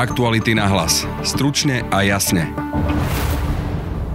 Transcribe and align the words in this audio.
Aktuality 0.00 0.56
na 0.56 0.64
hlas. 0.64 1.04
Stručne 1.20 1.84
a 1.92 2.00
jasne. 2.00 2.48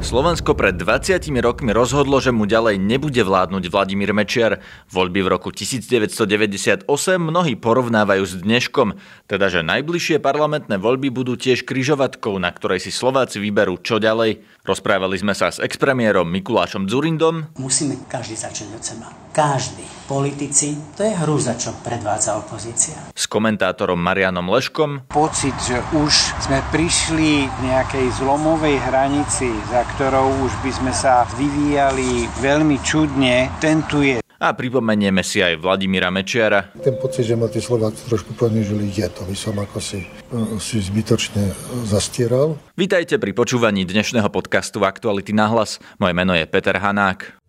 Slovensko 0.01 0.57
pred 0.57 0.73
20 0.73 1.29
rokmi 1.45 1.77
rozhodlo, 1.77 2.17
že 2.17 2.33
mu 2.33 2.49
ďalej 2.49 2.81
nebude 2.81 3.21
vládnuť 3.21 3.69
Vladimír 3.69 4.09
Mečiar. 4.09 4.65
Voľby 4.89 5.21
v 5.21 5.37
roku 5.37 5.53
1998 5.53 6.89
mnohí 7.21 7.53
porovnávajú 7.53 8.23
s 8.25 8.33
dneškom, 8.33 8.97
teda 9.29 9.45
že 9.53 9.61
najbližšie 9.61 10.17
parlamentné 10.25 10.81
voľby 10.81 11.13
budú 11.13 11.37
tiež 11.37 11.61
kryžovatkou, 11.69 12.33
na 12.41 12.49
ktorej 12.49 12.81
si 12.81 12.89
Slováci 12.89 13.37
vyberú 13.37 13.77
čo 13.77 14.01
ďalej. 14.01 14.41
Rozprávali 14.65 15.21
sme 15.21 15.37
sa 15.37 15.53
s 15.53 15.61
expremiérom 15.61 16.25
Mikulášom 16.25 16.89
Dzurindom. 16.89 17.53
Musíme 17.61 18.01
každý 18.09 18.33
začať 18.33 18.73
od 18.73 18.81
seba. 18.81 19.13
Každý. 19.37 19.85
Politici, 20.05 20.77
to 20.93 21.01
je 21.01 21.17
hrúza, 21.17 21.57
čo 21.57 21.73
predvádza 21.81 22.37
opozícia. 22.37 22.93
S 23.17 23.25
komentátorom 23.25 23.97
Marianom 23.97 24.45
Leškom. 24.53 25.09
Pocit, 25.09 25.57
že 25.65 25.81
už 25.97 26.13
sme 26.45 26.61
prišli 26.69 27.49
k 27.49 27.57
nejakej 27.65 28.13
zlomovej 28.21 28.85
hranici, 28.85 29.49
za 29.73 29.81
ktorou 29.97 30.29
už 30.45 30.53
by 30.61 30.71
sme 30.77 30.93
sa 30.93 31.25
vyvíjali 31.33 32.29
veľmi 32.37 32.77
čudne, 32.85 33.49
ten 33.57 33.81
tu 33.89 34.05
je. 34.05 34.21
A 34.37 34.53
pripomenieme 34.53 35.25
si 35.25 35.41
aj 35.41 35.57
Vladimíra 35.57 36.13
Mečiara. 36.13 36.69
Ten 36.85 37.01
pocit, 37.01 37.25
že 37.25 37.33
ma 37.33 37.49
tí 37.49 37.57
Slováci 37.57 38.05
trošku 38.05 38.37
ponižili, 38.37 38.93
je 38.93 39.09
to 39.09 39.25
by 39.25 39.33
som 39.33 39.57
ako 39.57 39.81
si, 39.81 40.05
eh, 40.05 40.61
si 40.61 40.85
zbytočne 40.85 41.49
zastieral. 41.89 42.61
Vítajte 42.77 43.17
pri 43.17 43.33
počúvaní 43.33 43.89
dnešného 43.89 44.29
podcastu 44.29 44.85
Aktuality 44.85 45.33
na 45.33 45.49
hlas. 45.49 45.81
Moje 45.97 46.13
meno 46.13 46.37
je 46.37 46.45
Peter 46.45 46.77
Hanák. 46.77 47.41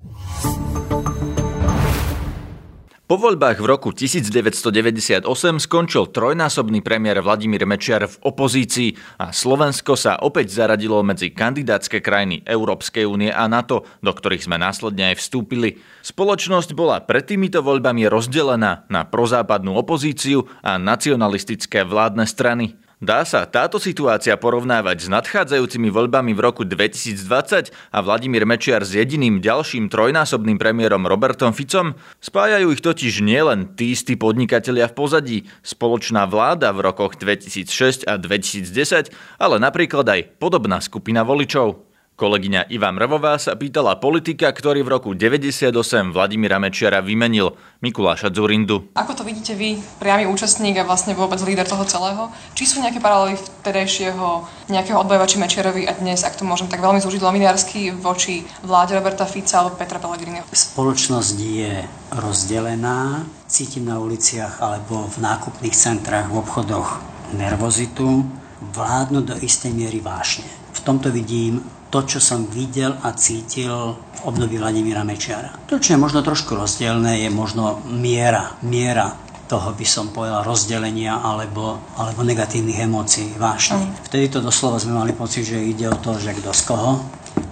Po 3.07 3.15
voľbách 3.15 3.63
v 3.63 3.71
roku 3.71 3.95
1998 3.95 5.23
skončil 5.63 6.11
trojnásobný 6.11 6.83
premiér 6.83 7.23
Vladimír 7.23 7.63
Mečiar 7.63 8.03
v 8.11 8.19
opozícii 8.27 8.99
a 9.23 9.31
Slovensko 9.31 9.95
sa 9.95 10.19
opäť 10.19 10.51
zaradilo 10.51 10.99
medzi 11.07 11.31
kandidátske 11.31 12.03
krajiny 12.03 12.43
Európskej 12.43 13.07
únie 13.07 13.31
a 13.31 13.47
NATO, 13.47 13.87
do 14.03 14.11
ktorých 14.11 14.51
sme 14.51 14.59
následne 14.59 15.15
aj 15.15 15.23
vstúpili. 15.23 15.79
Spoločnosť 16.03 16.75
bola 16.75 16.99
pred 16.99 17.31
týmito 17.31 17.63
voľbami 17.63 18.11
rozdelená 18.11 18.91
na 18.91 19.07
prozápadnú 19.07 19.79
opozíciu 19.79 20.51
a 20.67 20.75
nacionalistické 20.75 21.87
vládne 21.87 22.27
strany. 22.27 22.75
Dá 22.97 23.29
sa 23.29 23.45
táto 23.45 23.77
situácia 23.77 24.41
porovnávať 24.41 25.05
s 25.05 25.09
nadchádzajúcimi 25.13 25.93
voľbami 25.93 26.33
v 26.33 26.41
roku 26.41 26.65
2020 26.65 27.69
a 27.93 27.99
Vladimír 28.01 28.49
Mečiar 28.49 28.89
s 28.89 28.97
jediným 28.97 29.45
ďalším 29.45 29.93
trojnásobným 29.93 30.57
premiérom 30.57 31.05
Robertom 31.05 31.53
Ficom? 31.53 31.93
Spájajú 32.25 32.73
ich 32.73 32.81
totiž 32.81 33.21
nielen 33.21 33.77
tí 33.77 33.93
istí 33.93 34.17
podnikatelia 34.17 34.89
v 34.89 34.97
pozadí, 34.97 35.39
spoločná 35.61 36.25
vláda 36.25 36.73
v 36.73 36.89
rokoch 36.89 37.21
2006 37.21 38.09
a 38.09 38.17
2010, 38.17 39.13
ale 39.37 39.57
napríklad 39.61 40.09
aj 40.09 40.33
podobná 40.41 40.81
skupina 40.81 41.21
voličov. 41.21 41.96
Kolegyňa 42.17 42.73
Iva 42.73 42.89
Mrvová 42.97 43.37
sa 43.37 43.61
pýtala 43.61 44.01
politika, 44.01 44.49
ktorý 44.49 44.81
v 44.81 44.89
roku 44.89 45.13
98 45.13 45.69
Vladimíra 46.17 46.57
Mečiara 46.57 47.05
vymenil 47.05 47.53
Mikuláša 47.85 48.33
Zurindu. 48.33 48.89
Ako 48.97 49.13
to 49.13 49.21
vidíte 49.21 49.53
vy, 49.53 49.77
priamy 50.01 50.25
účastník 50.25 50.81
a 50.81 50.89
vlastne 50.89 51.13
vôbec 51.13 51.37
líder 51.45 51.69
toho 51.69 51.85
celého? 51.85 52.33
Či 52.57 52.73
sú 52.73 52.77
nejaké 52.81 53.05
paralely 53.05 53.37
vtedajšieho 53.37 54.49
nejakého 54.73 54.97
odbojovači 54.97 55.37
Mečiarovi 55.37 55.85
a 55.85 55.93
dnes, 55.93 56.25
ak 56.25 56.41
to 56.41 56.49
môžem 56.49 56.73
tak 56.73 56.81
veľmi 56.81 57.05
zúžiť 57.05 57.21
lominiarsky, 57.21 57.93
voči 58.01 58.49
vláde 58.65 58.97
Roberta 58.97 59.29
Fica 59.29 59.61
alebo 59.61 59.77
Petra 59.77 60.01
Pellegrini? 60.01 60.41
Spoločnosť 60.57 61.37
je 61.37 61.85
rozdelená, 62.17 63.29
cítim 63.45 63.85
na 63.85 64.01
uliciach 64.01 64.65
alebo 64.65 65.05
v 65.13 65.21
nákupných 65.21 65.77
centrách, 65.77 66.33
v 66.33 66.41
obchodoch 66.41 66.97
nervozitu, 67.37 68.25
vládnu 68.73 69.21
do 69.21 69.37
istej 69.37 69.69
miery 69.77 70.01
vášne. 70.01 70.49
V 70.73 70.81
tomto 70.81 71.13
vidím 71.13 71.61
to, 71.91 72.03
čo 72.03 72.19
som 72.19 72.47
videl 72.51 72.95
a 73.03 73.15
cítil 73.15 73.95
v 73.95 74.21
období 74.27 74.59
Vladimíra 74.59 75.07
Mečiara. 75.07 75.55
To, 75.71 75.79
čo 75.79 75.95
je 75.95 76.03
možno 76.03 76.21
trošku 76.21 76.59
rozdielne, 76.59 77.23
je 77.23 77.31
možno 77.31 77.83
miera, 77.87 78.59
miera 78.67 79.27
toho 79.47 79.71
by 79.73 79.87
som 79.87 80.11
povedal 80.11 80.43
rozdelenia 80.43 81.23
alebo, 81.23 81.79
alebo 81.95 82.27
negatívnych 82.27 82.83
emócií, 82.83 83.31
vášne. 83.39 83.95
Vtedy 84.11 84.27
to 84.27 84.43
doslova 84.43 84.83
sme 84.83 84.99
mali 84.99 85.15
pocit, 85.15 85.47
že 85.47 85.63
ide 85.63 85.87
o 85.87 85.97
to, 86.03 86.19
že 86.19 86.35
kto 86.35 86.51
z 86.51 86.63
koho, 86.67 86.99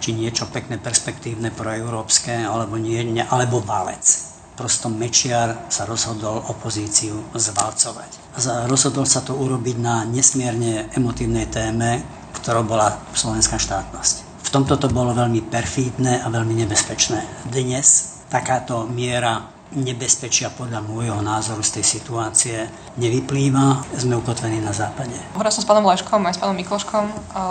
či 0.02 0.10
niečo 0.10 0.50
pekné, 0.50 0.82
perspektívne, 0.82 1.54
proeurópske, 1.54 2.34
alebo, 2.34 2.76
nie, 2.76 2.98
nie, 3.06 3.22
alebo 3.22 3.62
válec. 3.62 4.34
Prosto 4.54 4.86
Mečiar 4.86 5.66
sa 5.70 5.82
rozhodol 5.86 6.38
opozíciu 6.50 7.30
zvalcovať. 7.34 8.38
Rozhodol 8.70 9.06
sa 9.06 9.22
to 9.22 9.34
urobiť 9.34 9.76
na 9.78 10.06
nesmierne 10.06 10.90
emotívnej 10.94 11.50
téme, 11.50 12.02
ktorou 12.38 12.62
bola 12.66 12.94
slovenská 13.14 13.58
štátnosť. 13.58 14.23
Tomto 14.54 14.78
to 14.78 14.86
bolo 14.86 15.10
veľmi 15.18 15.50
perfídne 15.50 16.22
a 16.22 16.30
veľmi 16.30 16.54
nebezpečné. 16.62 17.50
Dnes 17.50 18.22
takáto 18.30 18.86
miera 18.86 19.50
nebezpečia 19.74 20.46
podľa 20.46 20.78
môjho 20.78 21.18
názoru 21.26 21.58
z 21.66 21.82
tej 21.82 21.98
situácie 21.98 22.70
nevyplýva. 22.94 23.82
Sme 23.98 24.14
ukotvení 24.14 24.62
na 24.62 24.70
západe. 24.70 25.18
Hovoril 25.34 25.50
som 25.50 25.58
s 25.58 25.66
pánom 25.66 25.82
Leškom 25.82 26.22
aj 26.22 26.38
s 26.38 26.40
pánom 26.46 26.54
Mikloškom 26.54 27.04
a 27.34 27.42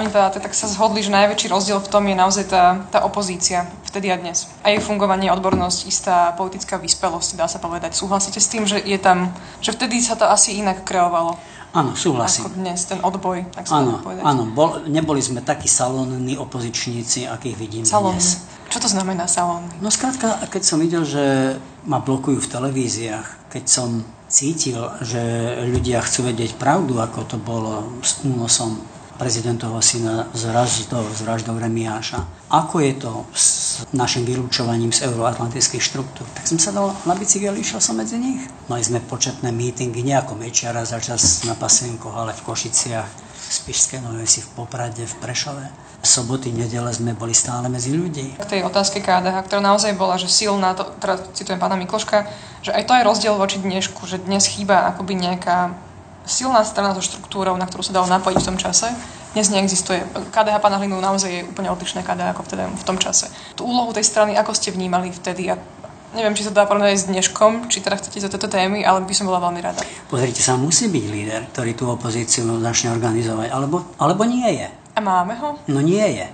oni 0.00 0.08
teda 0.08 0.32
tak 0.32 0.56
sa 0.56 0.64
zhodli, 0.72 1.04
že 1.04 1.12
najväčší 1.12 1.52
rozdiel 1.52 1.76
v 1.76 1.92
tom 1.92 2.08
je 2.08 2.16
naozaj 2.16 2.48
tá, 2.48 2.88
tá 2.88 3.04
opozícia 3.04 3.68
vtedy 3.92 4.08
a 4.08 4.16
dnes. 4.16 4.48
A 4.64 4.72
jej 4.72 4.80
fungovanie, 4.80 5.28
odbornosť, 5.28 5.78
istá 5.84 6.32
politická 6.40 6.80
vyspelosť, 6.80 7.36
dá 7.36 7.52
sa 7.52 7.60
povedať. 7.60 7.92
Súhlasíte 7.92 8.40
s 8.40 8.48
tým, 8.48 8.64
že 8.64 8.80
je 8.80 8.96
tam, 8.96 9.28
že 9.60 9.76
vtedy 9.76 10.00
sa 10.00 10.16
to 10.16 10.24
asi 10.24 10.56
inak 10.56 10.88
kreovalo? 10.88 11.36
Áno, 11.76 11.92
súhlasím. 11.92 12.48
Ako 12.48 12.56
dnes, 12.56 12.88
ten 12.88 13.00
odboj, 13.04 13.52
tak 13.52 13.68
sa 13.68 13.84
áno, 13.84 14.00
povedať. 14.00 14.24
Áno, 14.24 14.48
bol, 14.48 14.88
neboli 14.88 15.20
sme 15.20 15.44
takí 15.44 15.68
salónni 15.68 16.40
opozičníci, 16.40 17.28
akých 17.28 17.56
vidím 17.60 17.84
Salón. 17.84 18.16
dnes. 18.16 18.48
Čo 18.72 18.80
to 18.80 18.88
znamená 18.88 19.28
salón? 19.28 19.68
No 19.84 19.92
skrátka, 19.92 20.40
keď 20.48 20.62
som 20.64 20.80
videl, 20.80 21.04
že 21.04 21.54
ma 21.84 22.00
blokujú 22.00 22.40
v 22.40 22.48
televíziách, 22.50 23.52
keď 23.52 23.64
som 23.68 24.02
cítil, 24.26 24.80
že 25.04 25.20
ľudia 25.70 26.02
chcú 26.02 26.32
vedieť 26.32 26.58
pravdu, 26.58 26.98
ako 26.98 27.20
to 27.28 27.36
bolo 27.38 27.86
s 28.02 28.24
únosom 28.26 28.80
prezidentovho 29.16 29.80
syna 29.80 30.28
s 30.30 30.44
vraždou, 30.44 31.04
s 31.08 31.20
vraždou 31.24 31.56
Remiáša. 31.56 32.22
Ako 32.52 32.84
je 32.84 32.92
to 33.00 33.24
s 33.32 33.82
našim 33.90 34.22
vylúčovaním 34.28 34.92
z 34.92 35.08
euroatlantických 35.08 35.82
štruktúr? 35.82 36.28
Tak 36.36 36.44
som 36.46 36.60
sa 36.60 36.70
dal 36.70 36.92
na 37.08 37.16
bicykel, 37.16 37.56
išiel 37.56 37.80
som 37.80 37.96
medzi 37.96 38.20
nich. 38.20 38.44
Mali 38.68 38.84
sme 38.84 39.00
početné 39.02 39.50
mítingy, 39.50 40.04
nie 40.04 40.14
ako 40.14 40.36
Mečiara 40.36 40.84
začas 40.84 41.42
na 41.48 41.56
Pasienkoch, 41.56 42.14
ale 42.14 42.36
v 42.36 42.44
Košiciach, 42.44 43.08
v 43.34 43.50
Spišskej 43.50 44.04
Novej 44.04 44.44
v 44.44 44.48
Poprade, 44.54 45.02
v 45.02 45.14
Prešove. 45.18 45.66
Soboty, 46.06 46.54
nedele 46.54 46.92
sme 46.94 47.18
boli 47.18 47.34
stále 47.34 47.66
medzi 47.66 47.90
ľudí. 47.90 48.38
K 48.38 48.46
tej 48.46 48.62
otázke 48.62 49.02
KDH, 49.02 49.42
ktorá 49.50 49.58
naozaj 49.58 49.98
bola, 49.98 50.14
že 50.14 50.30
silná, 50.30 50.76
to, 50.78 50.86
teda 51.02 51.18
citujem 51.34 51.58
pána 51.58 51.74
Mikloška, 51.74 52.30
že 52.62 52.70
aj 52.70 52.86
to 52.86 52.92
je 52.94 53.02
rozdiel 53.02 53.34
voči 53.34 53.58
dnešku, 53.58 54.06
že 54.06 54.22
dnes 54.22 54.46
chýba 54.46 54.86
akoby 54.94 55.18
nejaká 55.18 55.74
silná 56.26 56.66
strana 56.66 56.92
so 56.92 57.00
štruktúrou, 57.00 57.54
na 57.54 57.64
ktorú 57.64 57.86
sa 57.86 57.94
dalo 57.94 58.10
napojiť 58.10 58.38
v 58.42 58.48
tom 58.52 58.58
čase. 58.58 58.90
Dnes 59.32 59.48
neexistuje. 59.48 60.02
KDH 60.34 60.58
pána 60.58 60.82
Hlinu 60.82 60.98
naozaj 60.98 61.30
je 61.30 61.46
úplne 61.46 61.70
odlišné 61.70 62.02
KDH 62.02 62.34
ako 62.34 62.42
vtedy, 62.44 62.66
v 62.66 62.84
tom 62.84 62.98
čase. 62.98 63.30
Tú 63.54 63.64
úlohu 63.64 63.94
tej 63.94 64.04
strany, 64.04 64.34
ako 64.34 64.52
ste 64.52 64.74
vnímali 64.74 65.14
vtedy 65.14 65.48
a 65.48 65.56
neviem, 66.16 66.32
či 66.32 66.48
sa 66.48 66.52
dá 66.52 66.64
porovnať 66.64 66.96
s 66.96 67.08
dneškom, 67.12 67.68
či 67.68 67.84
teda 67.84 68.00
chcete 68.00 68.18
za 68.18 68.28
tieto 68.32 68.48
témy, 68.48 68.80
ale 68.82 69.04
by 69.04 69.14
som 69.14 69.28
bola 69.28 69.44
veľmi 69.44 69.60
rada. 69.60 69.84
Pozrite 70.08 70.40
sa, 70.40 70.56
musí 70.56 70.88
byť 70.88 71.04
líder, 71.12 71.40
ktorý 71.52 71.72
tú 71.76 71.92
opozíciu 71.92 72.48
začne 72.64 72.96
organizovať, 72.96 73.52
alebo, 73.52 73.84
alebo 74.00 74.24
nie 74.24 74.48
je. 74.56 74.68
A 74.96 74.98
máme 75.04 75.36
ho? 75.36 75.60
No 75.68 75.84
nie 75.84 76.02
je. 76.16 76.26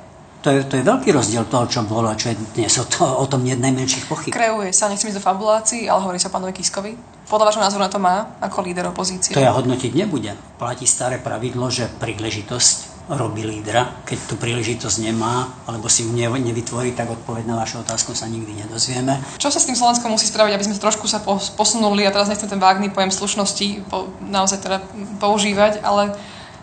To 0.42 0.50
je, 0.50 0.66
to 0.66 0.74
je 0.74 0.82
veľký 0.82 1.14
rozdiel 1.14 1.46
toho, 1.46 1.70
čo 1.70 1.86
bolo 1.86 2.10
a 2.10 2.18
čo 2.18 2.34
je 2.34 2.36
dnes. 2.58 2.74
O, 2.82 2.84
to, 2.90 3.06
o 3.06 3.30
tom 3.30 3.46
nie 3.46 3.54
je 3.54 3.62
najmenších 3.62 4.10
pochyb. 4.10 4.34
Kreuje 4.34 4.74
sa, 4.74 4.90
nechcem 4.90 5.06
ísť 5.06 5.22
do 5.22 5.24
fabulácií, 5.24 5.86
ale 5.86 6.02
hovorí 6.02 6.18
sa 6.18 6.34
pánovi 6.34 6.50
Kiskovi. 6.50 6.98
Podľa 7.30 7.46
vášho 7.46 7.62
názoru 7.62 7.82
na 7.86 7.90
to 7.90 8.02
má 8.02 8.34
ako 8.42 8.58
líder 8.66 8.90
opozície? 8.90 9.30
To 9.32 9.40
ja 9.40 9.54
hodnotiť 9.54 9.94
nebudem. 9.94 10.34
Platí 10.58 10.82
staré 10.82 11.22
pravidlo, 11.22 11.70
že 11.70 11.86
príležitosť 11.86 13.06
robí 13.14 13.46
lídra. 13.46 14.02
Keď 14.02 14.18
tú 14.30 14.34
príležitosť 14.34 14.96
nemá, 15.06 15.46
alebo 15.66 15.86
si 15.86 16.02
ju 16.06 16.10
nevytvorí, 16.14 16.94
tak 16.94 17.10
odpoveď 17.10 17.46
na 17.46 17.62
vašu 17.62 17.82
otázku 17.82 18.10
sa 18.14 18.26
nikdy 18.26 18.66
nedozvieme. 18.66 19.22
Čo 19.38 19.50
sa 19.50 19.62
s 19.62 19.66
tým 19.70 19.78
Slovenskom 19.78 20.10
musí 20.10 20.26
spraviť, 20.26 20.58
aby 20.58 20.66
sme 20.66 20.78
trošku 20.78 21.06
sa 21.06 21.22
posunuli, 21.54 22.02
a 22.02 22.10
teraz 22.10 22.26
nechcem 22.26 22.50
ten 22.50 22.62
vágný 22.62 22.90
pojem 22.90 23.14
slušnosti 23.14 23.86
po, 23.86 24.10
naozaj 24.22 24.58
teda 24.58 24.78
používať, 25.22 25.82
ale 25.82 26.14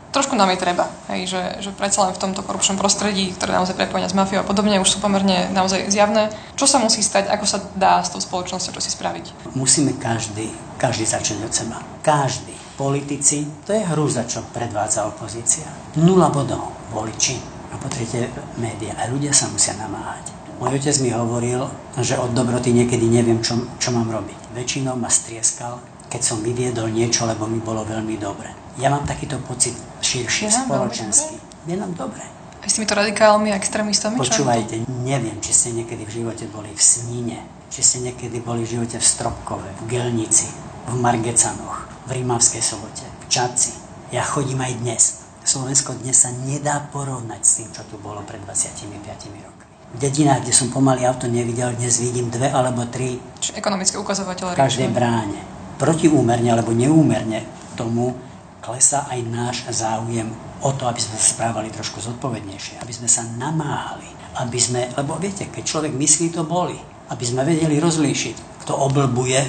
trošku 0.09 0.33
nám 0.35 0.49
je 0.53 0.61
treba, 0.61 0.89
hej, 1.13 1.29
že, 1.29 1.41
že 1.63 1.69
predsa 1.73 2.05
len 2.05 2.13
v 2.13 2.21
tomto 2.21 2.41
korupčnom 2.41 2.77
prostredí, 2.77 3.33
ktoré 3.33 3.55
naozaj 3.55 3.77
prepojenia 3.77 4.09
s 4.09 4.17
mafiou 4.17 4.41
a 4.41 4.47
podobne 4.47 4.81
už 4.81 4.97
sú 4.97 4.97
pomerne 5.01 5.49
naozaj 5.53 5.89
zjavné. 5.89 6.33
Čo 6.57 6.65
sa 6.65 6.77
musí 6.81 7.01
stať, 7.05 7.29
ako 7.29 7.45
sa 7.45 7.57
dá 7.77 8.01
s 8.01 8.13
tou 8.13 8.21
spoločnosťou 8.21 8.73
čo 8.75 8.81
si 8.81 8.91
spraviť? 8.93 9.53
Musíme 9.53 9.97
každý, 9.97 10.49
každý 10.81 11.05
začať 11.05 11.37
od 11.45 11.53
seba. 11.53 11.77
Každý. 12.01 12.55
Politici, 12.79 13.43
to 13.67 13.75
je 13.75 13.83
hrúza, 13.91 14.23
čo 14.23 14.39
predvádza 14.55 15.03
opozícia. 15.03 15.67
Nula 15.99 16.31
bodov 16.31 16.71
voliči. 16.95 17.35
A 17.69 17.77
potriete 17.77 18.31
médiá. 18.55 18.95
A 18.97 19.11
ľudia 19.11 19.35
sa 19.35 19.51
musia 19.51 19.75
namáhať. 19.75 20.31
Môj 20.59 20.75
otec 20.75 20.95
mi 20.99 21.11
hovoril, 21.11 21.67
že 21.99 22.19
od 22.19 22.35
dobroty 22.35 22.75
niekedy 22.75 23.07
neviem, 23.07 23.39
čo, 23.39 23.55
čo 23.79 23.95
mám 23.95 24.11
robiť. 24.11 24.55
Väčšinou 24.55 24.95
ma 24.95 25.11
strieskal 25.11 25.79
keď 26.09 26.21
som 26.25 26.41
vyviedol 26.41 26.89
niečo, 26.89 27.29
lebo 27.29 27.45
mi 27.45 27.61
bolo 27.61 27.85
veľmi 27.85 28.17
dobre. 28.17 28.49
Ja 28.81 28.89
mám 28.89 29.05
takýto 29.05 29.37
pocit 29.45 29.77
širšie 30.01 30.49
spoločenský. 30.49 31.37
Je 31.69 31.75
nám 31.77 31.93
dobre. 31.93 32.25
Aj 32.59 32.67
s 32.67 32.75
týmito 32.75 32.97
radikálmi 32.97 33.53
a 33.53 33.55
extrémistami? 33.55 34.19
Počúvajte, 34.19 34.83
neviem, 35.05 35.37
či 35.39 35.51
ste 35.55 35.69
niekedy 35.77 36.03
v 36.03 36.11
živote 36.11 36.43
boli 36.51 36.73
v 36.73 36.81
Snine, 36.81 37.39
či 37.71 37.85
ste 37.85 38.03
niekedy 38.03 38.41
boli 38.41 38.65
v 38.65 38.75
živote 38.75 38.97
v 38.99 39.05
Stropkove, 39.05 39.69
v 39.79 39.81
Gelnici, 39.87 40.49
v 40.89 40.93
Margecanoch, 40.99 41.87
v 42.09 42.19
Rímavskej 42.19 42.59
sobote, 42.59 43.05
v 43.05 43.25
Čaci. 43.31 43.71
Ja 44.11 44.25
chodím 44.25 44.59
aj 44.59 44.73
dnes. 44.81 45.03
Slovensko 45.45 45.95
dnes 46.03 46.19
sa 46.19 46.33
nedá 46.33 46.83
porovnať 46.91 47.41
s 47.45 47.51
tým, 47.61 47.69
čo 47.71 47.81
tu 47.87 47.95
bolo 48.01 48.25
pred 48.27 48.41
25 48.43 48.91
rokmi. 49.45 49.65
V 49.89 49.97
dedinách, 49.97 50.45
kde 50.45 50.53
som 50.53 50.69
pomaly 50.69 51.01
auto 51.07 51.25
nevidel, 51.25 51.73
dnes 51.73 51.97
vidím 51.97 52.29
dve 52.29 52.53
alebo 52.53 52.85
tri. 52.85 53.17
Čiže 53.41 53.57
ekonomické 53.57 53.97
ukazovatele. 53.97 54.53
V 54.53 54.61
každej 54.61 54.93
bráne. 54.93 55.58
Protiúmerne 55.79 56.51
alebo 56.51 56.75
neúmerne 56.75 57.47
tomu 57.79 58.11
klesá 58.59 59.07
aj 59.07 59.19
náš 59.31 59.57
záujem 59.71 60.27
o 60.59 60.75
to, 60.75 60.83
aby 60.85 60.99
sme 60.99 61.15
sa 61.15 61.31
správali 61.31 61.71
trošku 61.71 62.03
zodpovednejšie, 62.03 62.83
aby 62.83 62.91
sme 62.91 63.07
sa 63.07 63.23
namáhali, 63.23 64.11
aby 64.43 64.59
sme, 64.59 64.91
lebo 64.99 65.15
viete, 65.15 65.47
keď 65.47 65.63
človek 65.63 65.93
myslí, 65.95 66.35
to 66.35 66.43
boli, 66.43 66.75
aby 67.09 67.23
sme 67.23 67.47
vedeli 67.47 67.79
rozlíšiť, 67.79 68.67
kto 68.67 68.75
oblbuje, 68.75 69.39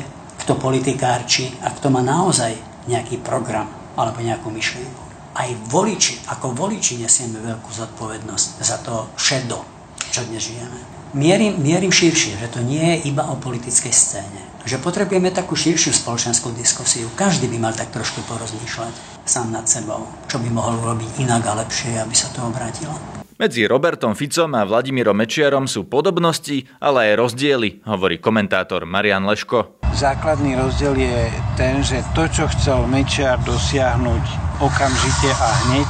kto 0.47 0.56
politikárči 0.56 1.50
a 1.67 1.75
kto 1.75 1.91
má 1.91 2.00
naozaj 2.00 2.55
nejaký 2.87 3.21
program 3.21 3.67
alebo 3.99 4.23
nejakú 4.23 4.49
myšlienku. 4.49 5.03
Aj 5.35 5.50
voliči, 5.67 6.23
ako 6.31 6.55
voliči 6.55 7.03
nesieme 7.03 7.43
veľkú 7.43 7.71
zodpovednosť 7.71 8.49
za 8.62 8.79
to 8.81 9.11
šedo, 9.19 9.62
čo 10.11 10.23
dnes 10.26 10.47
žijeme. 10.47 10.79
Mierim, 11.11 11.59
mierim 11.59 11.91
širšie, 11.91 12.38
že 12.38 12.49
to 12.55 12.62
nie 12.62 12.83
je 12.97 13.11
iba 13.11 13.26
o 13.26 13.35
politickej 13.35 13.91
scéne. 13.91 14.50
Že 14.65 14.77
potrebujeme 14.85 15.33
takú 15.33 15.57
širšiu 15.57 15.93
spoločenskú 15.97 16.53
diskusiu. 16.53 17.09
Každý 17.17 17.49
by 17.49 17.59
mal 17.59 17.75
tak 17.75 17.93
trošku 17.93 18.21
porozmýšľať 18.29 18.93
sám 19.25 19.55
nad 19.55 19.65
sebou, 19.65 20.05
čo 20.29 20.37
by 20.37 20.49
mohol 20.53 20.77
urobiť 20.85 21.25
inak 21.25 21.43
a 21.49 21.65
lepšie, 21.65 21.97
aby 21.97 22.12
sa 22.12 22.29
to 22.35 22.45
obrátilo. 22.45 22.93
Medzi 23.41 23.65
Robertom 23.65 24.12
Ficom 24.12 24.53
a 24.53 24.69
Vladimírom 24.69 25.17
Mečiarom 25.17 25.65
sú 25.65 25.89
podobnosti, 25.89 26.69
ale 26.77 27.17
aj 27.17 27.25
rozdiely, 27.25 27.81
hovorí 27.89 28.21
komentátor 28.21 28.85
Marian 28.85 29.25
Leško. 29.25 29.81
Základný 29.97 30.61
rozdiel 30.61 30.93
je 31.01 31.33
ten, 31.57 31.81
že 31.81 32.05
to, 32.12 32.29
čo 32.29 32.45
chcel 32.53 32.85
Mečiar 32.85 33.41
dosiahnuť 33.41 34.25
okamžite 34.61 35.33
a 35.41 35.49
hneď, 35.65 35.89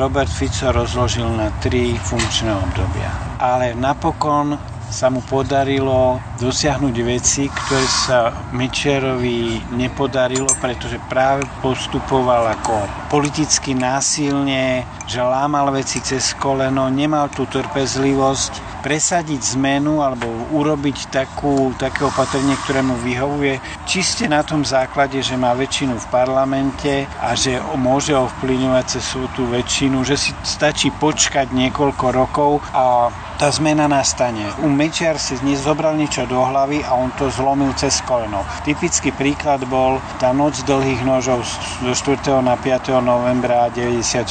Robert 0.00 0.32
Fico 0.32 0.72
rozložil 0.72 1.28
na 1.36 1.52
tri 1.60 2.00
funkčné 2.00 2.48
obdobia. 2.48 3.12
Ale 3.44 3.76
napokon 3.76 4.56
sa 4.96 5.12
mu 5.12 5.20
podarilo 5.20 6.16
dosiahnuť 6.40 6.96
veci, 7.04 7.52
ktoré 7.52 7.84
sa 7.84 8.32
Mečerovi 8.56 9.60
nepodarilo, 9.76 10.48
pretože 10.56 10.96
práve 11.12 11.44
postupoval 11.60 12.48
ako 12.56 12.88
politicky 13.12 13.76
násilne, 13.76 14.88
že 15.04 15.20
lámal 15.20 15.68
veci 15.76 16.00
cez 16.00 16.32
koleno, 16.40 16.88
nemal 16.88 17.28
tú 17.28 17.44
trpezlivosť 17.44 18.80
presadiť 18.80 19.60
zmenu 19.60 20.00
alebo 20.00 20.24
urobiť 20.56 21.12
takú, 21.12 21.76
také 21.76 22.08
opatrenie, 22.08 22.56
ktoré 22.64 22.80
mu 22.80 22.96
vyhovuje, 22.96 23.60
čiste 23.84 24.24
na 24.24 24.40
tom 24.40 24.64
základe, 24.64 25.20
že 25.20 25.36
má 25.36 25.52
väčšinu 25.52 26.00
v 26.00 26.06
parlamente 26.08 27.04
a 27.20 27.36
že 27.36 27.60
môže 27.76 28.16
ovplyvňovať 28.16 28.84
cez 28.88 29.04
tú 29.36 29.44
väčšinu, 29.44 30.00
že 30.08 30.16
si 30.16 30.32
stačí 30.40 30.88
počkať 30.88 31.52
niekoľko 31.52 32.06
rokov 32.14 32.64
a 32.72 33.10
tá 33.36 33.52
zmena 33.52 33.84
nastane. 33.84 34.48
U 34.64 34.68
Mečiar 34.72 35.20
si 35.20 35.36
nezobral 35.44 35.92
niečo 35.92 36.24
do 36.24 36.40
hlavy 36.40 36.80
a 36.80 36.96
on 36.96 37.12
to 37.20 37.28
zlomil 37.28 37.68
cez 37.76 38.00
koleno. 38.08 38.40
Typický 38.64 39.12
príklad 39.12 39.60
bol 39.68 40.00
tá 40.16 40.32
noc 40.32 40.64
dlhých 40.64 41.04
nožov 41.04 41.44
do 41.84 41.92
4. 41.92 42.40
na 42.40 42.56
5. 42.56 42.96
novembra 43.04 43.68
94. 43.68 44.24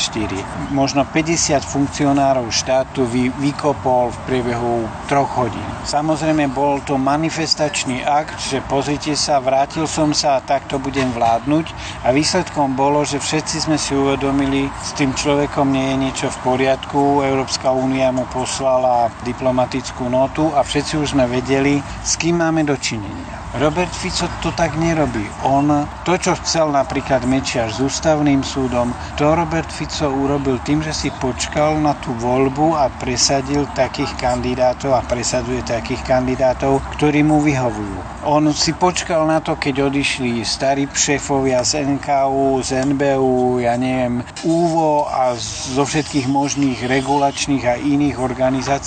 Možno 0.73 1.05
50 1.05 1.61
funkcionárov 1.61 2.49
štátu 2.49 3.05
vy, 3.05 3.29
vykopol 3.37 4.09
v 4.09 4.17
priebehu 4.25 4.89
troch 5.05 5.29
hodín. 5.37 5.65
Samozrejme 5.85 6.49
bol 6.49 6.81
to 6.81 6.97
manifestačný 6.97 8.01
akt, 8.01 8.41
že 8.41 8.65
pozrite 8.65 9.13
sa, 9.13 9.37
vrátil 9.37 9.85
som 9.85 10.17
sa 10.17 10.41
a 10.41 10.43
takto 10.43 10.81
budem 10.81 11.13
vládnuť 11.13 11.69
a 12.01 12.09
výsledkom 12.09 12.73
bolo, 12.73 13.05
že 13.05 13.21
všetci 13.21 13.69
sme 13.69 13.77
si 13.77 13.93
uvedomili, 13.93 14.65
s 14.81 14.97
tým 14.97 15.13
človekom 15.13 15.69
nie 15.69 15.93
je 15.93 15.97
niečo 16.09 16.27
v 16.33 16.41
poriadku, 16.41 17.21
Európska 17.21 17.69
únia 17.69 18.09
mu 18.09 18.25
poslala 18.33 18.94
diplomatickú 19.23 20.07
notu 20.07 20.51
a 20.53 20.61
všetci 20.61 20.93
už 21.01 21.07
sme 21.17 21.25
vedeli, 21.27 21.81
s 22.03 22.15
kým 22.15 22.39
máme 22.39 22.63
dočinenia. 22.63 23.45
Robert 23.55 23.95
Fico 23.95 24.27
to 24.43 24.51
tak 24.51 24.75
nerobí. 24.75 25.23
On 25.47 25.87
to, 26.03 26.19
čo 26.19 26.35
chcel 26.43 26.75
napríklad 26.75 27.23
Mečiar 27.23 27.71
s 27.71 27.79
ústavným 27.79 28.43
súdom, 28.43 28.91
to 29.15 29.31
Robert 29.31 29.71
Fico 29.71 30.11
urobil 30.11 30.59
tým, 30.67 30.83
že 30.83 30.91
si 30.91 31.07
počkal 31.23 31.79
na 31.79 31.95
tú 32.03 32.11
voľbu 32.19 32.75
a 32.75 32.91
presadil 32.99 33.63
takých 33.71 34.11
kandidátov 34.19 34.99
a 34.99 35.07
presadzuje 35.07 35.63
takých 35.63 36.03
kandidátov, 36.03 36.83
ktorí 36.99 37.23
mu 37.23 37.39
vyhovujú. 37.39 38.27
On 38.27 38.43
si 38.51 38.75
počkal 38.75 39.23
na 39.23 39.39
to, 39.39 39.55
keď 39.55 39.87
odišli 39.87 40.43
starí 40.43 40.89
šéfovia 40.91 41.63
z 41.63 41.87
NKU, 41.95 42.59
z 42.59 42.83
NBU, 42.91 43.63
ja 43.63 43.79
neviem, 43.79 44.19
úvo 44.43 45.07
a 45.07 45.31
zo 45.39 45.87
všetkých 45.87 46.27
možných 46.27 46.83
regulačných 46.91 47.63
a 47.63 47.79
iných 47.79 48.19
organizácií 48.19 48.84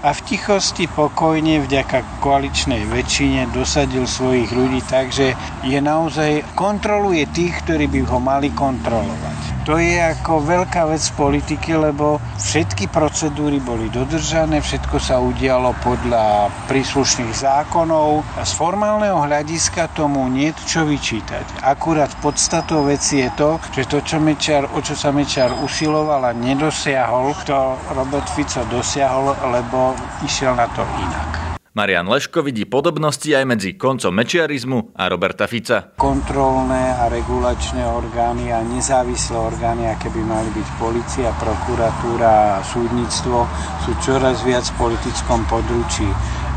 a 0.00 0.08
v 0.16 0.20
tichosti 0.24 0.88
pokojne 0.88 1.60
vďaka 1.60 2.24
koaličnej 2.24 2.88
väčšine 2.88 3.52
dosadil 3.52 4.08
svojich 4.08 4.48
ľudí 4.48 4.80
tak, 4.88 5.12
že 5.12 5.36
je 5.60 5.78
naozaj 5.84 6.56
kontroluje 6.56 7.28
tých, 7.28 7.52
ktorí 7.60 7.84
by 7.92 8.00
ho 8.08 8.18
mali 8.24 8.48
kontrolovať. 8.56 9.33
To 9.64 9.80
je 9.80 9.96
ako 9.96 10.44
veľká 10.44 10.84
vec 10.92 11.00
v 11.00 11.16
politike, 11.16 11.72
lebo 11.72 12.20
všetky 12.36 12.92
procedúry 12.92 13.64
boli 13.64 13.88
dodržané, 13.88 14.60
všetko 14.60 15.00
sa 15.00 15.24
udialo 15.24 15.72
podľa 15.80 16.52
príslušných 16.68 17.32
zákonov. 17.32 18.28
A 18.36 18.44
z 18.44 18.52
formálneho 18.60 19.24
hľadiska 19.24 19.88
tomu 19.96 20.28
nie 20.28 20.52
čo 20.68 20.84
vyčítať. 20.84 21.64
Akurát 21.64 22.12
podstatou 22.20 22.84
veci 22.84 23.24
je 23.24 23.32
to, 23.40 23.56
že 23.72 23.88
to, 23.88 24.04
čo 24.04 24.20
Mečar, 24.20 24.68
o 24.68 24.84
čo 24.84 24.92
sa 24.92 25.08
Mečar 25.16 25.56
usiloval 25.64 26.28
a 26.28 26.36
nedosiahol, 26.36 27.32
to 27.48 27.80
Robert 27.96 28.28
Fico 28.36 28.68
dosiahol, 28.68 29.32
lebo 29.48 29.96
išiel 30.20 30.52
na 30.52 30.68
to 30.76 30.84
inak. 30.84 31.43
Marian 31.74 32.06
Leško 32.06 32.46
vidí 32.46 32.70
podobnosti 32.70 33.26
aj 33.26 33.50
medzi 33.50 33.74
koncom 33.74 34.14
mečiarizmu 34.14 34.94
a 34.94 35.10
Roberta 35.10 35.50
Fica. 35.50 35.90
Kontrolné 35.98 36.94
a 37.02 37.10
regulačné 37.10 37.82
orgány 37.82 38.54
a 38.54 38.62
nezávislé 38.62 39.34
orgány, 39.34 39.90
aké 39.90 40.06
by 40.06 40.22
mali 40.22 40.54
byť 40.54 40.68
policia, 40.78 41.34
prokuratúra 41.34 42.62
a 42.62 42.62
súdnictvo, 42.62 43.42
sú 43.82 43.90
čoraz 44.06 44.46
viac 44.46 44.62
v 44.70 44.86
politickom 44.86 45.42
područí 45.50 46.06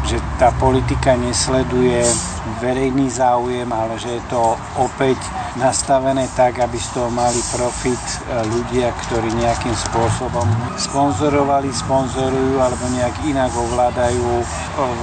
že 0.07 0.23
tá 0.39 0.55
politika 0.55 1.19
nesleduje 1.19 1.99
verejný 2.63 3.11
záujem, 3.11 3.67
ale 3.67 3.99
že 3.99 4.15
je 4.15 4.23
to 4.31 4.55
opäť 4.79 5.19
nastavené 5.59 6.31
tak, 6.31 6.63
aby 6.63 6.79
z 6.79 6.95
toho 6.95 7.11
mali 7.11 7.37
profit 7.51 7.99
e, 7.99 8.15
ľudia, 8.47 8.95
ktorí 8.95 9.27
nejakým 9.35 9.75
spôsobom 9.75 10.47
sponzorovali, 10.79 11.67
sponzorujú 11.75 12.55
alebo 12.55 12.87
nejak 12.95 13.15
inak 13.27 13.51
ovládajú 13.51 14.31
e, 14.39 14.45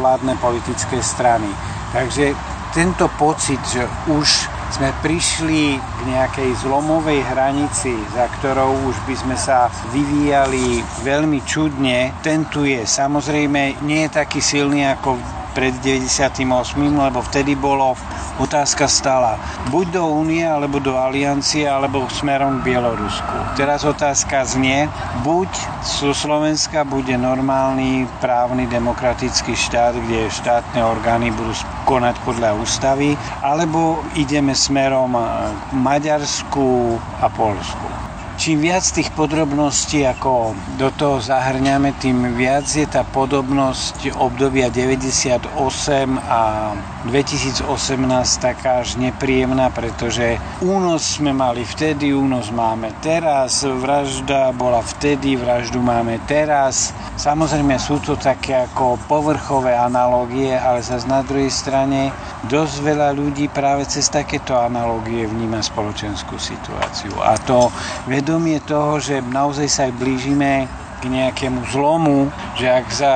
vládne 0.00 0.40
politické 0.40 1.04
strany. 1.04 1.52
Takže 1.92 2.32
tento 2.72 3.06
pocit, 3.20 3.60
že 3.68 3.84
už 4.08 4.48
sme 4.74 4.90
prišli 4.98 5.78
k 5.78 5.98
nejakej 6.10 6.66
zlomovej 6.66 7.22
hranici, 7.30 7.94
za 8.10 8.26
ktorou 8.26 8.90
už 8.90 8.96
by 9.06 9.14
sme 9.14 9.36
sa 9.38 9.70
vyvíjali 9.94 10.82
veľmi 11.06 11.46
čudne, 11.46 12.10
ten 12.26 12.42
tu 12.50 12.66
je. 12.66 12.82
Samozrejme 12.82 13.86
nie 13.86 14.10
je 14.10 14.10
taký 14.10 14.42
silný 14.42 14.82
ako 14.90 15.14
pred 15.54 15.72
98, 15.80 16.44
lebo 16.76 17.22
vtedy 17.22 17.54
bolo 17.54 17.94
otázka 18.42 18.90
stala 18.90 19.38
buď 19.70 19.86
do 19.94 20.04
únie, 20.10 20.42
alebo 20.42 20.82
do 20.82 20.98
aliancie, 20.98 21.64
alebo 21.64 22.10
smerom 22.10 22.60
k 22.60 22.74
Bielorusku. 22.74 23.54
Teraz 23.54 23.86
otázka 23.86 24.42
znie, 24.44 24.90
buď 25.22 25.48
zo 25.86 26.10
Slovenska 26.10 26.82
bude 26.82 27.14
normálny 27.14 28.10
právny 28.18 28.66
demokratický 28.66 29.54
štát, 29.54 29.94
kde 29.94 30.26
štátne 30.28 30.82
orgány 30.82 31.30
budú 31.30 31.54
konať 31.86 32.18
podľa 32.26 32.58
ústavy, 32.58 33.14
alebo 33.40 34.02
ideme 34.18 34.52
smerom 34.52 35.14
k 35.14 35.70
Maďarsku 35.70 36.98
a 37.22 37.30
Polsku. 37.30 38.03
Čím 38.34 38.60
viac 38.66 38.82
tých 38.82 39.14
podrobností 39.14 40.02
ako 40.04 40.58
do 40.74 40.90
toho 40.90 41.22
zahrňame, 41.22 41.94
tým 41.96 42.34
viac 42.34 42.66
je 42.66 42.86
tá 42.86 43.06
podobnosť 43.06 44.14
obdobia 44.18 44.68
98 44.68 45.46
a 46.18 46.42
2018 47.04 47.68
taká 48.40 48.80
až 48.80 48.96
nepríjemná, 48.96 49.68
pretože 49.70 50.40
únos 50.64 51.20
sme 51.20 51.36
mali 51.36 51.62
vtedy, 51.62 52.16
únos 52.16 52.48
máme 52.48 52.96
teraz, 53.04 53.62
vražda 53.62 54.50
bola 54.56 54.80
vtedy, 54.80 55.36
vraždu 55.36 55.84
máme 55.84 56.24
teraz. 56.24 56.96
Samozrejme 57.20 57.76
sú 57.76 58.00
to 58.00 58.16
také 58.16 58.56
ako 58.56 58.96
povrchové 59.04 59.76
analógie, 59.76 60.56
ale 60.56 60.80
zase 60.80 61.04
na 61.04 61.20
druhej 61.20 61.52
strane 61.52 62.10
dosť 62.48 62.76
veľa 62.84 63.10
ľudí 63.16 63.48
práve 63.50 63.88
cez 63.88 64.08
takéto 64.08 64.56
analógie 64.56 65.24
vníma 65.24 65.64
spoločenskú 65.64 66.36
situáciu. 66.36 67.16
A 67.20 67.36
to 67.40 67.72
vedomie 68.06 68.60
toho, 68.64 69.00
že 69.00 69.20
naozaj 69.20 69.68
sa 69.68 69.80
aj 69.88 69.92
blížime 69.96 70.68
k 71.00 71.04
nejakému 71.08 71.64
zlomu, 71.68 72.28
že 72.56 72.66
ak 72.70 72.86
za 72.88 73.14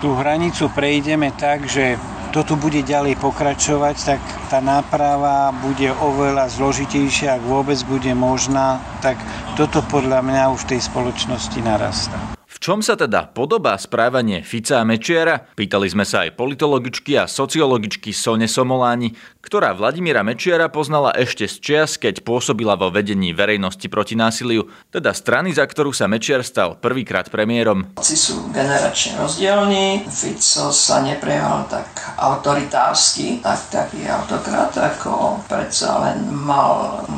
tú 0.00 0.16
hranicu 0.16 0.72
prejdeme 0.72 1.30
tak, 1.36 1.68
že 1.68 2.00
to 2.30 2.46
tu 2.46 2.54
bude 2.54 2.80
ďalej 2.86 3.18
pokračovať, 3.18 3.96
tak 4.06 4.20
tá 4.46 4.62
náprava 4.62 5.50
bude 5.50 5.90
oveľa 5.90 6.46
zložitejšia, 6.46 7.36
ak 7.36 7.42
vôbec 7.42 7.78
bude 7.90 8.14
možná, 8.14 8.78
tak 9.02 9.18
toto 9.58 9.82
podľa 9.82 10.22
mňa 10.22 10.42
už 10.54 10.62
v 10.66 10.70
tej 10.74 10.80
spoločnosti 10.86 11.58
narastá 11.58 12.39
čom 12.60 12.84
sa 12.84 12.92
teda 12.92 13.32
podobá 13.32 13.72
správanie 13.80 14.44
Fica 14.44 14.78
a 14.78 14.84
Mečiara? 14.84 15.48
Pýtali 15.56 15.88
sme 15.88 16.04
sa 16.04 16.28
aj 16.28 16.36
politologičky 16.36 17.16
a 17.16 17.24
sociologičky 17.24 18.12
Sone 18.12 18.44
Somoláni, 18.44 19.16
ktorá 19.40 19.72
Vladimíra 19.72 20.20
Mečiara 20.20 20.68
poznala 20.68 21.16
ešte 21.16 21.48
z 21.48 21.56
čias, 21.56 21.96
keď 21.96 22.20
pôsobila 22.20 22.76
vo 22.76 22.92
vedení 22.92 23.32
verejnosti 23.32 23.88
proti 23.88 24.12
násiliu, 24.12 24.68
teda 24.92 25.16
strany, 25.16 25.56
za 25.56 25.64
ktorú 25.64 25.96
sa 25.96 26.04
Mečiar 26.04 26.44
stal 26.44 26.76
prvýkrát 26.76 27.32
premiérom. 27.32 27.96
Ci 28.04 28.20
sú 28.20 28.52
generačne 28.52 29.16
rozdielni, 29.16 30.04
Fico 30.04 30.68
sa 30.68 31.00
neprejal 31.00 31.64
tak 31.72 31.88
autoritársky, 32.20 33.40
tak 33.40 33.72
taký 33.72 34.04
autokrat, 34.04 34.76
ako 34.76 35.40
predsa 35.48 35.96
len 36.04 36.28
mal 36.28 37.08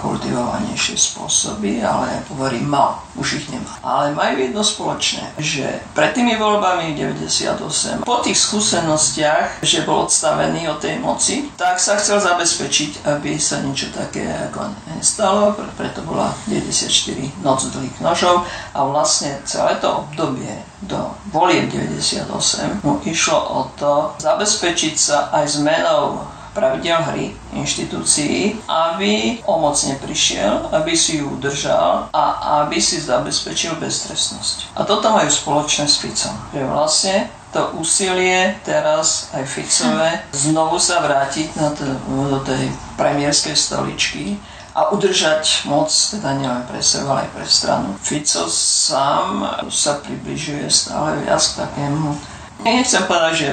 kultivovanejšie 0.00 0.96
spôsoby, 0.96 1.84
ale 1.84 2.24
hovorím 2.32 2.66
mal, 2.72 3.04
už 3.14 3.44
ich 3.44 3.46
nemá. 3.52 3.76
Ale 3.84 4.16
majú 4.16 4.34
jedno 4.40 4.62
spoločné, 4.64 5.36
že 5.36 5.84
pred 5.92 6.16
tými 6.16 6.40
voľbami 6.40 6.96
98, 6.96 8.02
po 8.02 8.16
tých 8.24 8.38
skúsenostiach, 8.40 9.60
že 9.60 9.84
bol 9.84 10.08
odstavený 10.08 10.66
od 10.72 10.80
tej 10.80 10.96
moci, 10.98 11.52
tak 11.54 11.76
sa 11.76 12.00
chcel 12.00 12.18
zabezpečiť, 12.18 13.04
aby 13.06 13.36
sa 13.36 13.60
niečo 13.60 13.92
také 13.92 14.24
ako 14.50 14.72
nestalo, 14.96 15.54
preto 15.76 16.00
bola 16.08 16.32
94 16.48 17.44
noc 17.44 17.60
dlhých 17.70 17.98
nožov 18.00 18.48
a 18.72 18.80
vlastne 18.88 19.36
celé 19.44 19.76
to 19.78 20.08
obdobie 20.08 20.50
do 20.80 21.12
volieb 21.28 21.68
98 21.68 22.80
mu 22.80 22.96
išlo 23.04 23.36
o 23.36 23.60
to 23.76 24.16
zabezpečiť 24.16 24.94
sa 24.96 25.28
aj 25.28 25.60
zmenou 25.60 26.24
pravidel 26.54 26.98
hry 27.12 27.30
inštitúcií, 27.54 28.58
aby 28.66 29.38
o 29.46 29.58
moc 29.58 29.76
neprišiel, 29.78 30.70
aby 30.74 30.92
si 30.96 31.22
ju 31.22 31.30
udržal 31.30 32.10
a 32.10 32.24
aby 32.62 32.82
si 32.82 32.98
zabezpečil 32.98 33.78
beztrestnosť. 33.78 34.74
A 34.74 34.82
toto 34.82 35.14
majú 35.14 35.30
spoločné 35.30 35.86
s 35.86 36.02
Ficom. 36.02 36.34
Že 36.50 36.62
vlastne 36.66 37.16
to 37.50 37.74
úsilie 37.82 38.54
teraz 38.62 39.34
aj 39.34 39.42
Ficové 39.46 40.22
znovu 40.30 40.78
sa 40.78 41.02
vrátiť 41.02 41.58
na 41.58 41.74
to, 41.74 41.82
do 42.06 42.38
tej 42.46 42.70
premiérskej 42.94 43.58
stoličky 43.58 44.38
a 44.70 44.94
udržať 44.94 45.66
moc, 45.66 45.90
teda 45.90 46.38
nielen 46.38 46.62
pre 46.70 46.78
seba, 46.78 47.18
ale 47.18 47.26
aj 47.26 47.30
pre 47.34 47.46
stranu. 47.46 47.88
Fico 47.98 48.46
sám 48.46 49.42
sa 49.66 49.98
približuje 49.98 50.70
stále 50.70 51.18
viac 51.26 51.42
k 51.42 51.58
takému 51.66 52.14
ja 52.60 52.70
nechcem 52.76 53.04
povedať, 53.08 53.34
že, 53.36 53.50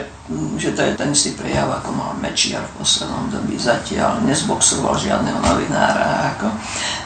že 0.60 0.70
to 0.76 0.82
je 0.84 0.92
ten 1.00 1.10
istý 1.16 1.32
prejav, 1.40 1.72
ako 1.72 1.90
mal 1.96 2.12
Mečiar 2.20 2.64
v 2.64 2.84
poslednom 2.84 3.32
dobi 3.32 3.56
zatiaľ. 3.56 4.20
Nezboxoval 4.28 5.00
žiadneho 5.00 5.40
novinára, 5.40 6.36
ako, 6.36 6.52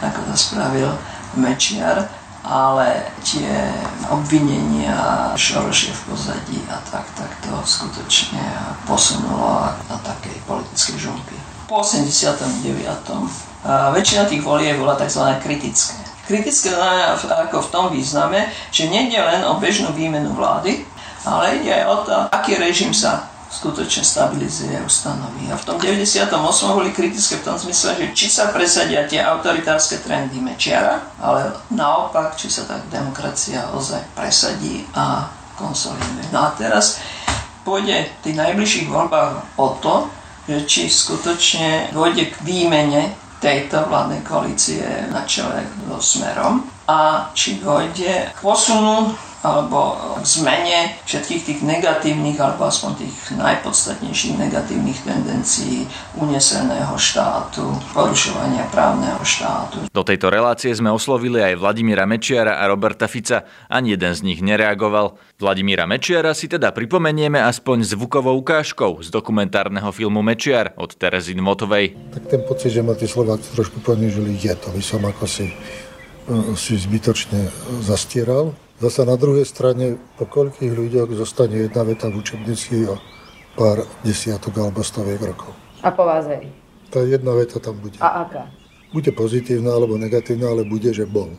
ako 0.01 0.20
to 0.25 0.34
spravil 0.34 0.89
Mečiar, 1.38 2.10
ale 2.41 3.05
tie 3.22 3.70
obvinenia 4.10 5.29
Šoroš 5.38 5.79
je 5.88 5.93
v 5.93 6.01
pozadí 6.10 6.60
a 6.74 6.81
tak, 6.89 7.05
tak 7.13 7.29
to 7.46 7.53
skutočne 7.62 8.41
posunulo 8.89 9.70
na 9.86 9.98
takej 10.01 10.41
politickej 10.50 10.98
žonky. 10.98 11.38
Po 11.70 11.86
89. 11.86 12.81
väčšina 13.93 14.25
tých 14.25 14.41
volieb 14.41 14.81
bola 14.81 14.98
tzv. 14.98 15.22
kritické. 15.38 16.01
Kritické 16.25 16.74
znamená 16.74 17.13
ako 17.17 17.62
v 17.62 17.72
tom 17.74 17.86
význame, 17.93 18.50
že 18.74 18.89
nejde 18.89 19.22
len 19.22 19.46
o 19.46 19.62
bežnú 19.62 19.93
výmenu 19.93 20.34
vlády, 20.34 20.81
ale 21.25 21.62
ide 21.62 21.72
aj 21.72 21.86
o 21.86 21.98
to, 22.06 22.13
aký 22.34 22.58
režim 22.58 22.94
sa 22.94 23.32
skutočne 23.51 24.08
stabilizuje 24.08 24.80
a 24.80 24.88
ustanoví. 24.88 25.51
A 25.51 25.60
v 25.60 25.68
tom 25.68 25.75
98. 25.75 26.32
boli 26.72 26.96
kritické 26.96 27.36
v 27.44 27.51
tom 27.51 27.60
zmysle, 27.60 28.00
že 28.00 28.08
či 28.16 28.28
sa 28.32 28.48
presadia 28.56 29.04
tie 29.12 29.20
autoritárske 29.20 30.00
trendy 30.00 30.40
Mečiara, 30.40 31.04
ale 31.20 31.51
naopak, 31.68 32.40
či 32.40 32.48
sa 32.48 32.63
tak 32.63 32.88
demokracia 32.88 33.68
ozaj 33.75 34.16
presadí 34.16 34.88
a 34.96 35.28
konsoliduje. 35.60 36.32
No 36.32 36.48
a 36.48 36.56
teraz 36.56 37.04
pôjde 37.68 38.08
v 38.08 38.20
tých 38.24 38.40
najbližších 38.40 38.88
voľbách 38.88 39.60
o 39.60 39.68
to, 39.84 40.08
že 40.48 40.58
či 40.66 40.82
skutočne 40.88 41.92
dôjde 41.92 42.32
k 42.32 42.36
výmene 42.48 43.13
tejto 43.44 43.84
vládnej 43.90 44.24
koalície 44.24 44.82
na 45.12 45.28
čele 45.28 45.66
so 45.92 46.00
Smerom 46.00 46.66
a 46.88 47.30
či 47.36 47.60
dôjde 47.60 48.32
k 48.32 48.40
posunu 48.40 49.12
alebo 49.41 49.98
k 50.21 50.25
zmene 50.25 50.93
všetkých 51.05 51.41
tých 51.41 51.60
negatívnych 51.65 52.38
alebo 52.38 52.69
aspoň 52.69 53.01
tých 53.01 53.15
najpodstatnejších 53.36 54.38
negatívnych 54.38 55.01
tendencií 55.01 55.89
uneseného 56.17 56.93
štátu, 56.93 57.65
porušovania 57.93 58.69
právneho 58.69 59.21
štátu. 59.25 59.89
Do 59.89 60.05
tejto 60.05 60.29
relácie 60.29 60.69
sme 60.74 60.93
oslovili 60.93 61.41
aj 61.41 61.57
Vladimíra 61.57 62.05
Mečiara 62.05 62.62
a 62.62 62.69
Roberta 62.69 63.10
Fica. 63.10 63.50
Ani 63.65 63.98
jeden 63.98 64.13
z 64.13 64.21
nich 64.21 64.39
nereagoval. 64.45 65.17
Vladimíra 65.41 65.89
Mečiara 65.89 66.38
si 66.38 66.45
teda 66.45 66.69
pripomenieme 66.69 67.41
aspoň 67.41 67.98
zvukovou 67.98 68.38
ukážkou 68.38 69.01
z 69.01 69.10
dokumentárneho 69.10 69.89
filmu 69.89 70.21
Mečiar 70.21 70.77
od 70.77 70.93
Terezy 70.93 71.33
Motovej. 71.33 71.98
Tak 72.13 72.24
ten 72.29 72.41
pocit, 72.45 72.69
že 72.69 72.86
ma 72.86 72.93
tí 72.93 73.10
Slováci 73.10 73.50
trošku 73.57 73.81
ponížili, 73.81 74.38
je 74.38 74.53
to. 74.53 74.69
By 74.69 74.83
som 74.86 75.01
ako 75.01 75.25
si, 75.25 75.50
eh, 75.50 76.53
si 76.53 76.77
zbytočne 76.77 77.50
zastieral. 77.81 78.53
Zasa 78.82 79.06
na 79.06 79.14
druhej 79.14 79.46
strane, 79.46 80.02
po 80.18 80.26
koľkých 80.26 80.74
ľuďoch 80.74 81.14
zostane 81.14 81.70
jedna 81.70 81.86
veta 81.86 82.10
v 82.10 82.18
učebnici 82.18 82.90
o 82.90 82.98
pár 83.54 83.86
desiatok 84.02 84.58
alebo 84.58 84.82
stoviek 84.82 85.22
rokov. 85.22 85.54
A 85.86 85.94
po 85.94 86.02
vás 86.02 86.26
aj? 86.26 86.50
Tá 86.90 87.06
jedna 87.06 87.38
veta 87.38 87.62
tam 87.62 87.78
bude. 87.78 88.02
A 88.02 88.26
aká? 88.26 88.50
Bude 88.90 89.14
pozitívna 89.14 89.78
alebo 89.78 90.02
negatívna, 90.02 90.50
ale 90.50 90.66
bude, 90.66 90.90
že 90.90 91.06
bol. 91.06 91.30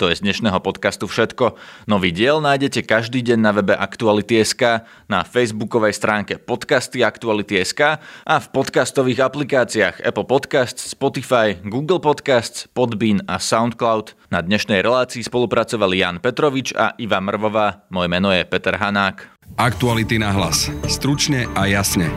To 0.00 0.08
je 0.08 0.16
z 0.16 0.24
dnešného 0.24 0.64
podcastu 0.64 1.04
všetko. 1.04 1.60
Nový 1.84 2.08
diel 2.08 2.40
nájdete 2.40 2.88
každý 2.88 3.20
deň 3.20 3.36
na 3.36 3.52
webe 3.52 3.76
Aktuality.sk, 3.76 4.88
na 5.12 5.20
facebookovej 5.28 5.92
stránke 5.92 6.40
podcasty 6.40 7.04
Aktuality.sk 7.04 8.00
a 8.24 8.34
v 8.40 8.46
podcastových 8.48 9.28
aplikáciách 9.28 10.00
Apple 10.00 10.24
Podcasts, 10.24 10.88
Spotify, 10.88 11.60
Google 11.60 12.00
Podcasts, 12.00 12.64
Podbean 12.72 13.20
a 13.28 13.36
Soundcloud. 13.36 14.16
Na 14.32 14.40
dnešnej 14.40 14.80
relácii 14.80 15.20
spolupracovali 15.20 16.00
Jan 16.00 16.16
Petrovič 16.24 16.72
a 16.72 16.96
Iva 16.96 17.20
Mrvová. 17.20 17.84
Moje 17.92 18.08
meno 18.08 18.32
je 18.32 18.40
Peter 18.48 18.80
Hanák. 18.80 19.28
Aktuality 19.60 20.16
na 20.16 20.32
hlas. 20.32 20.72
Stručne 20.88 21.44
a 21.52 21.68
jasne. 21.68 22.08